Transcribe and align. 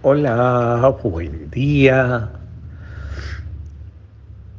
Hola, 0.00 0.96
buen 1.02 1.50
día. 1.50 2.30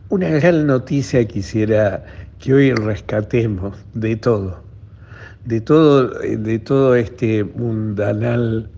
Una 0.09 0.27
gran 0.27 0.67
noticia 0.67 1.25
quisiera 1.25 2.03
que 2.39 2.53
hoy 2.53 2.73
rescatemos 2.73 3.77
de 3.93 4.17
todo, 4.17 4.61
de 5.45 5.61
todo, 5.61 6.09
de 6.09 6.59
todo 6.59 6.93
este 6.95 7.45
mundanal 7.45 8.69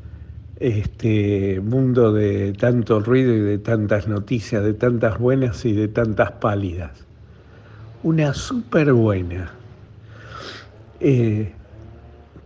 este 0.59 1.59
mundo 1.61 2.13
de 2.13 2.53
tanto 2.53 2.99
ruido 2.99 3.33
y 3.33 3.39
de 3.39 3.57
tantas 3.57 4.07
noticias, 4.07 4.63
de 4.63 4.75
tantas 4.75 5.17
buenas 5.17 5.65
y 5.65 5.73
de 5.73 5.87
tantas 5.87 6.33
pálidas. 6.33 6.91
Una 8.03 8.35
súper 8.35 8.93
buena. 8.93 9.51
Eh, 10.99 11.51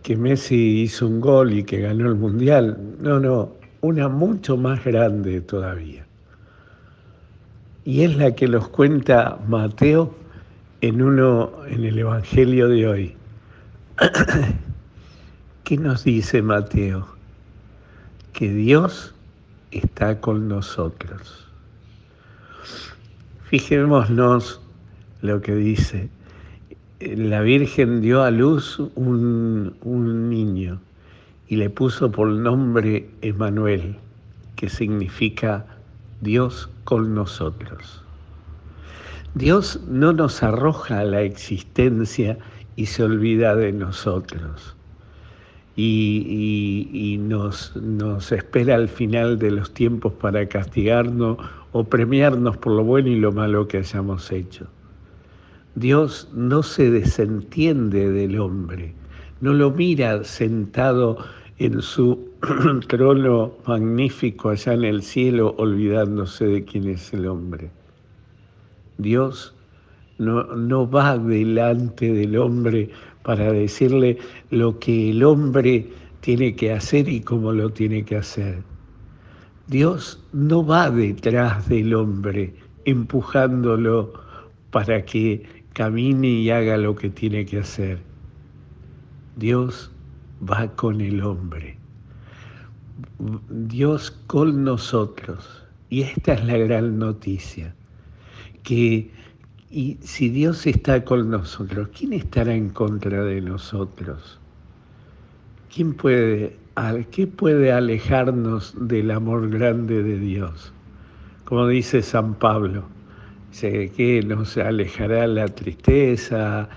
que 0.02 0.16
Messi 0.16 0.80
hizo 0.80 1.06
un 1.06 1.20
gol 1.20 1.52
y 1.52 1.64
que 1.64 1.82
ganó 1.82 2.08
el 2.08 2.14
Mundial. 2.14 2.78
No, 2.98 3.20
no, 3.20 3.65
una 3.80 4.08
mucho 4.08 4.56
más 4.56 4.84
grande 4.84 5.40
todavía. 5.40 6.06
Y 7.84 8.02
es 8.02 8.16
la 8.16 8.34
que 8.34 8.48
nos 8.48 8.68
cuenta 8.68 9.38
Mateo 9.46 10.14
en 10.80 11.02
uno 11.02 11.52
en 11.68 11.84
el 11.84 11.98
Evangelio 11.98 12.68
de 12.68 12.86
hoy. 12.86 13.16
¿Qué 15.64 15.76
nos 15.76 16.04
dice 16.04 16.42
Mateo? 16.42 17.06
Que 18.32 18.52
Dios 18.52 19.14
está 19.70 20.20
con 20.20 20.48
nosotros. 20.48 21.46
Fijémonos 23.44 24.60
lo 25.22 25.40
que 25.40 25.54
dice. 25.54 26.08
La 27.00 27.40
Virgen 27.40 28.00
dio 28.00 28.22
a 28.22 28.30
luz 28.30 28.78
un, 28.96 29.76
un 29.82 30.28
niño 30.28 30.80
y 31.48 31.56
le 31.56 31.70
puso 31.70 32.10
por 32.10 32.28
nombre 32.28 33.08
Emanuel, 33.22 33.96
que 34.56 34.68
significa 34.68 35.66
Dios 36.20 36.68
con 36.84 37.14
nosotros. 37.14 38.02
Dios 39.34 39.80
no 39.86 40.12
nos 40.12 40.42
arroja 40.42 41.00
a 41.00 41.04
la 41.04 41.20
existencia 41.20 42.38
y 42.74 42.86
se 42.86 43.02
olvida 43.02 43.54
de 43.54 43.72
nosotros. 43.72 44.74
Y, 45.78 47.18
nos, 47.20 47.76
nos 47.76 48.32
espera 48.32 48.76
al 48.76 48.88
final 48.88 49.38
de 49.38 49.50
los 49.50 49.74
tiempos 49.74 50.14
para 50.14 50.48
castigarnos 50.48 51.36
o 51.72 51.84
premiarnos 51.84 52.56
por 52.56 52.72
lo 52.72 52.84
bueno 52.84 53.08
y 53.08 53.16
lo 53.16 53.30
malo 53.30 53.68
que 53.68 53.78
hayamos 53.78 54.32
hecho. 54.32 54.66
Dios 55.74 56.30
no 56.32 56.62
se 56.62 56.90
desentiende 56.90 58.10
del 58.10 58.40
hombre, 58.40 58.94
no 59.40 59.52
lo 59.52 59.70
mira 59.70 60.24
sentado 60.24 61.18
en 61.58 61.80
su 61.82 62.18
trono 62.88 63.52
magnífico 63.66 64.50
allá 64.50 64.74
en 64.74 64.84
el 64.84 65.02
cielo, 65.02 65.54
olvidándose 65.58 66.46
de 66.46 66.64
quién 66.64 66.88
es 66.88 67.12
el 67.12 67.26
hombre. 67.26 67.70
Dios 68.98 69.54
no, 70.18 70.44
no 70.44 70.88
va 70.88 71.18
delante 71.18 72.12
del 72.12 72.36
hombre 72.36 72.90
para 73.22 73.52
decirle 73.52 74.18
lo 74.50 74.78
que 74.78 75.10
el 75.10 75.22
hombre 75.22 75.86
tiene 76.20 76.54
que 76.54 76.72
hacer 76.72 77.08
y 77.08 77.20
cómo 77.20 77.52
lo 77.52 77.70
tiene 77.70 78.04
que 78.04 78.16
hacer. 78.16 78.62
Dios 79.66 80.22
no 80.32 80.64
va 80.64 80.90
detrás 80.90 81.68
del 81.68 81.94
hombre 81.94 82.54
empujándolo 82.84 84.12
para 84.70 85.04
que 85.04 85.42
camine 85.72 86.28
y 86.28 86.50
haga 86.50 86.76
lo 86.76 86.94
que 86.94 87.10
tiene 87.10 87.44
que 87.44 87.58
hacer. 87.58 88.05
Dios 89.36 89.90
va 90.48 90.68
con 90.74 91.00
el 91.00 91.22
hombre. 91.22 91.78
Dios 93.48 94.10
con 94.26 94.64
nosotros. 94.64 95.64
Y 95.88 96.02
esta 96.02 96.34
es 96.34 96.44
la 96.44 96.58
gran 96.58 96.98
noticia, 96.98 97.74
que 98.64 99.10
y 99.70 99.98
si 100.00 100.28
Dios 100.28 100.66
está 100.66 101.04
con 101.04 101.30
nosotros, 101.30 101.88
¿quién 101.96 102.12
estará 102.12 102.54
en 102.54 102.70
contra 102.70 103.22
de 103.24 103.40
nosotros? 103.40 104.40
¿Quién 105.74 105.92
puede, 105.94 106.56
qué 107.10 107.26
puede 107.26 107.72
alejarnos 107.72 108.74
del 108.80 109.10
amor 109.10 109.50
grande 109.50 110.02
de 110.02 110.18
Dios? 110.18 110.72
Como 111.44 111.66
dice 111.66 112.00
San 112.00 112.34
Pablo, 112.34 112.84
que 113.60 114.24
nos 114.26 114.56
alejará 114.56 115.26
la 115.26 115.46
tristeza, 115.46 116.68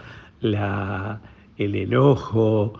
la, 0.42 1.22
el 1.60 1.76
enojo, 1.76 2.74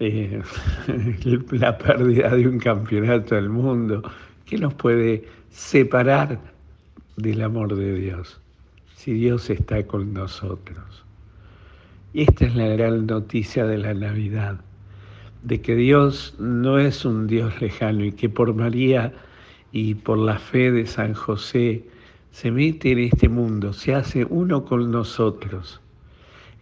eh, 0.00 0.42
la 1.52 1.78
pérdida 1.78 2.34
de 2.34 2.48
un 2.48 2.58
campeonato 2.58 3.36
del 3.36 3.48
mundo. 3.48 4.02
¿Qué 4.44 4.58
nos 4.58 4.74
puede 4.74 5.24
separar 5.50 6.40
del 7.16 7.42
amor 7.42 7.74
de 7.76 7.94
Dios 7.94 8.40
si 8.96 9.12
Dios 9.12 9.48
está 9.50 9.86
con 9.86 10.12
nosotros? 10.12 11.04
Y 12.12 12.22
esta 12.22 12.46
es 12.46 12.56
la 12.56 12.66
gran 12.66 13.06
noticia 13.06 13.66
de 13.66 13.78
la 13.78 13.94
Navidad, 13.94 14.60
de 15.44 15.60
que 15.60 15.76
Dios 15.76 16.34
no 16.38 16.78
es 16.78 17.04
un 17.04 17.28
Dios 17.28 17.60
lejano 17.60 18.04
y 18.04 18.12
que 18.12 18.28
por 18.28 18.52
María 18.52 19.12
y 19.70 19.94
por 19.94 20.18
la 20.18 20.38
fe 20.38 20.72
de 20.72 20.86
San 20.86 21.14
José 21.14 21.84
se 22.32 22.50
mete 22.50 22.92
en 22.92 22.98
este 22.98 23.28
mundo, 23.28 23.72
se 23.72 23.94
hace 23.94 24.24
uno 24.24 24.64
con 24.64 24.90
nosotros 24.90 25.80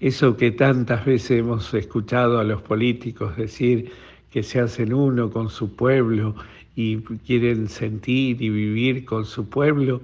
eso 0.03 0.37
que 0.37 0.51
tantas 0.51 1.05
veces 1.05 1.39
hemos 1.39 1.73
escuchado 1.75 2.41
a 2.41 2.45
los 2.45 2.61
políticos 2.61 3.37
decir 3.37 3.93
que 4.33 4.43
se 4.43 4.59
hacen 4.59 4.93
uno 4.93 5.31
con 5.31 5.49
su 5.49 5.77
pueblo 5.77 6.35
y 6.75 6.97
quieren 7.25 7.69
sentir 7.69 8.43
y 8.43 8.51
vivir 8.51 9.05
con 9.05 9.25
su 9.25 9.49
pueblo, 9.49 10.01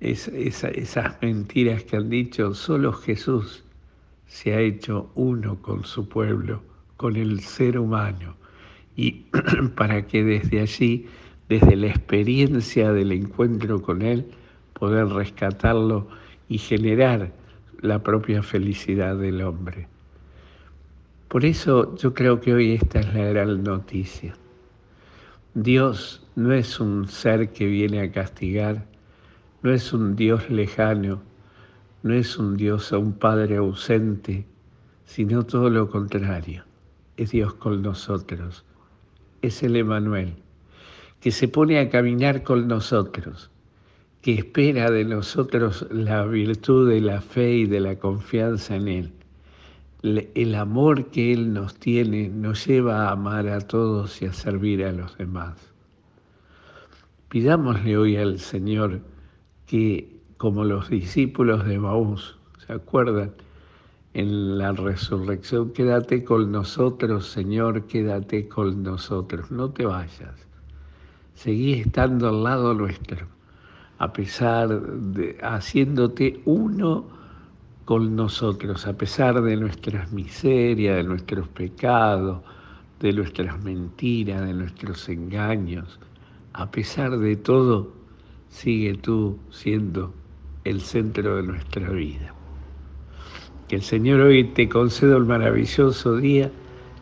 esas 0.00 1.22
mentiras 1.22 1.84
que 1.84 1.96
han 1.96 2.10
dicho, 2.10 2.52
solo 2.52 2.92
Jesús 2.92 3.62
se 4.26 4.54
ha 4.54 4.60
hecho 4.60 5.08
uno 5.14 5.62
con 5.62 5.84
su 5.84 6.08
pueblo, 6.08 6.60
con 6.96 7.14
el 7.14 7.38
ser 7.38 7.78
humano, 7.78 8.34
y 8.96 9.26
para 9.76 10.04
que 10.04 10.24
desde 10.24 10.62
allí, 10.62 11.06
desde 11.48 11.76
la 11.76 11.86
experiencia 11.86 12.92
del 12.92 13.12
encuentro 13.12 13.80
con 13.80 14.02
Él, 14.02 14.26
poder 14.72 15.06
rescatarlo 15.06 16.08
y 16.48 16.58
generar 16.58 17.30
la 17.80 18.02
propia 18.02 18.42
felicidad 18.42 19.16
del 19.16 19.42
hombre. 19.42 19.88
Por 21.28 21.44
eso 21.44 21.94
yo 21.96 22.14
creo 22.14 22.40
que 22.40 22.54
hoy 22.54 22.72
esta 22.72 23.00
es 23.00 23.14
la 23.14 23.24
gran 23.26 23.62
noticia. 23.62 24.34
Dios 25.54 26.26
no 26.36 26.52
es 26.52 26.80
un 26.80 27.08
ser 27.08 27.50
que 27.50 27.66
viene 27.66 28.00
a 28.00 28.10
castigar, 28.10 28.86
no 29.62 29.72
es 29.72 29.92
un 29.92 30.16
Dios 30.16 30.48
lejano, 30.50 31.20
no 32.02 32.14
es 32.14 32.38
un 32.38 32.56
Dios 32.56 32.92
a 32.92 32.98
un 32.98 33.12
Padre 33.12 33.56
ausente, 33.56 34.46
sino 35.04 35.44
todo 35.44 35.70
lo 35.70 35.90
contrario. 35.90 36.64
Es 37.16 37.32
Dios 37.32 37.54
con 37.54 37.82
nosotros, 37.82 38.64
es 39.42 39.62
el 39.62 39.76
Emanuel, 39.76 40.34
que 41.20 41.30
se 41.30 41.48
pone 41.48 41.78
a 41.78 41.90
caminar 41.90 42.42
con 42.42 42.68
nosotros 42.68 43.50
que 44.22 44.34
espera 44.34 44.90
de 44.90 45.04
nosotros 45.04 45.86
la 45.90 46.24
virtud 46.24 46.88
de 46.90 47.00
la 47.00 47.20
fe 47.20 47.58
y 47.58 47.66
de 47.66 47.80
la 47.80 47.96
confianza 47.96 48.74
en 48.74 48.88
Él. 48.88 49.12
El 50.02 50.54
amor 50.54 51.06
que 51.06 51.32
Él 51.32 51.52
nos 51.52 51.74
tiene 51.76 52.28
nos 52.28 52.66
lleva 52.66 53.06
a 53.06 53.12
amar 53.12 53.48
a 53.48 53.60
todos 53.60 54.20
y 54.20 54.26
a 54.26 54.32
servir 54.32 54.84
a 54.84 54.92
los 54.92 55.16
demás. 55.18 55.72
Pidámosle 57.28 57.96
hoy 57.96 58.16
al 58.16 58.38
Señor 58.38 59.00
que, 59.66 60.20
como 60.36 60.64
los 60.64 60.88
discípulos 60.88 61.64
de 61.66 61.78
Maús, 61.78 62.36
¿se 62.66 62.72
acuerdan? 62.72 63.32
En 64.14 64.58
la 64.58 64.72
resurrección, 64.72 65.72
quédate 65.72 66.24
con 66.24 66.50
nosotros, 66.50 67.26
Señor, 67.26 67.86
quédate 67.86 68.48
con 68.48 68.82
nosotros, 68.82 69.50
no 69.50 69.70
te 69.70 69.84
vayas, 69.84 70.46
seguí 71.34 71.74
estando 71.74 72.30
al 72.30 72.42
lado 72.42 72.74
nuestro 72.74 73.37
a 73.98 74.12
pesar 74.12 74.68
de 74.80 75.36
haciéndote 75.42 76.40
uno 76.44 77.04
con 77.84 78.14
nosotros, 78.14 78.86
a 78.86 78.92
pesar 78.92 79.40
de 79.42 79.56
nuestras 79.56 80.12
miserias, 80.12 80.96
de 80.96 81.04
nuestros 81.04 81.48
pecados, 81.48 82.42
de 83.00 83.12
nuestras 83.12 83.62
mentiras, 83.64 84.46
de 84.46 84.54
nuestros 84.54 85.08
engaños, 85.08 85.98
a 86.52 86.70
pesar 86.70 87.18
de 87.18 87.36
todo, 87.36 87.92
sigue 88.48 88.94
tú 88.94 89.38
siendo 89.50 90.12
el 90.64 90.80
centro 90.80 91.36
de 91.36 91.42
nuestra 91.42 91.90
vida. 91.90 92.34
Que 93.68 93.76
el 93.76 93.82
Señor 93.82 94.20
hoy 94.20 94.44
te 94.44 94.68
conceda 94.68 95.16
el 95.16 95.24
maravilloso 95.24 96.16
día, 96.16 96.50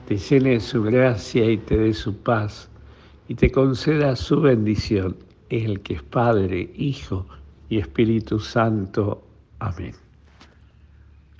te 0.06 0.16
llene 0.16 0.50
de 0.50 0.60
su 0.60 0.82
gracia 0.82 1.50
y 1.50 1.58
te 1.58 1.76
dé 1.76 1.92
su 1.92 2.16
paz 2.16 2.70
y 3.28 3.34
te 3.34 3.50
conceda 3.50 4.16
su 4.16 4.40
bendición 4.40 5.16
el 5.50 5.80
que 5.80 5.94
es 5.94 6.02
Padre, 6.02 6.70
Hijo 6.76 7.26
y 7.68 7.78
Espíritu 7.78 8.38
Santo. 8.38 9.22
Amén. 9.58 10.05